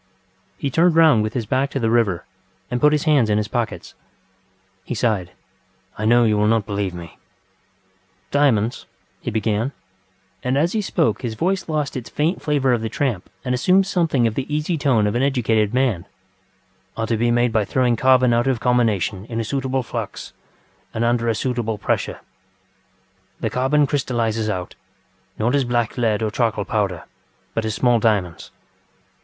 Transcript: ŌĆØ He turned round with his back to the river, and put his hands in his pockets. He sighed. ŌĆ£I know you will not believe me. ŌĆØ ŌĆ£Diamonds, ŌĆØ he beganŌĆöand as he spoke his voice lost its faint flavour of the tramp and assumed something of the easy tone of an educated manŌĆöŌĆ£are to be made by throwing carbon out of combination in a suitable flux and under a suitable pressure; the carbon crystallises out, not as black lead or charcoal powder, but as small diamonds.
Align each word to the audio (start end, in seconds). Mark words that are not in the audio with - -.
ŌĆØ 0.01 0.53
He 0.57 0.69
turned 0.71 0.95
round 0.95 1.21
with 1.21 1.33
his 1.35 1.45
back 1.45 1.69
to 1.69 1.79
the 1.79 1.91
river, 1.91 2.25
and 2.71 2.81
put 2.81 2.91
his 2.91 3.03
hands 3.03 3.29
in 3.29 3.37
his 3.37 3.47
pockets. 3.47 3.93
He 4.83 4.95
sighed. 4.95 5.31
ŌĆ£I 5.99 6.07
know 6.07 6.23
you 6.23 6.39
will 6.39 6.47
not 6.47 6.65
believe 6.65 6.95
me. 6.95 7.19
ŌĆØ 8.31 8.39
ŌĆ£Diamonds, 8.39 8.69
ŌĆØ 8.71 8.85
he 9.25 9.31
beganŌĆöand 9.31 9.71
as 10.57 10.73
he 10.73 10.81
spoke 10.81 11.21
his 11.21 11.35
voice 11.35 11.69
lost 11.69 11.95
its 11.95 12.09
faint 12.09 12.41
flavour 12.41 12.73
of 12.73 12.81
the 12.81 12.89
tramp 12.89 13.29
and 13.45 13.53
assumed 13.53 13.85
something 13.85 14.25
of 14.25 14.33
the 14.33 14.51
easy 14.51 14.75
tone 14.75 15.05
of 15.05 15.13
an 15.13 15.21
educated 15.21 15.71
manŌĆöŌĆ£are 15.71 17.05
to 17.07 17.17
be 17.17 17.29
made 17.29 17.51
by 17.53 17.63
throwing 17.63 17.95
carbon 17.95 18.33
out 18.33 18.47
of 18.47 18.59
combination 18.59 19.25
in 19.25 19.39
a 19.39 19.43
suitable 19.43 19.83
flux 19.83 20.33
and 20.95 21.03
under 21.05 21.27
a 21.29 21.35
suitable 21.35 21.77
pressure; 21.77 22.21
the 23.39 23.51
carbon 23.51 23.85
crystallises 23.85 24.49
out, 24.49 24.73
not 25.37 25.53
as 25.53 25.63
black 25.63 25.95
lead 25.95 26.23
or 26.23 26.31
charcoal 26.31 26.65
powder, 26.65 27.03
but 27.53 27.65
as 27.65 27.75
small 27.75 27.99
diamonds. 27.99 28.49